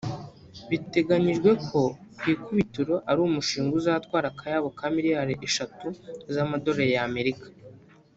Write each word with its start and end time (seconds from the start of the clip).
Biteganyijwe 0.69 1.49
ko 1.67 1.81
ku 2.19 2.23
ikubitiro 2.33 2.95
ari 3.09 3.19
umushinga 3.27 3.73
uzatwara 3.81 4.25
akayabo 4.33 4.67
ka 4.77 4.85
miliyari 4.95 5.33
esheshatu 5.45 5.87
z’amadolari 6.33 6.91
ya 6.95 7.03
Amerika 7.09 7.47